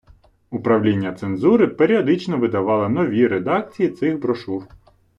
[0.49, 4.63] Управління цензури періодично видавало нові редакції цих брошур.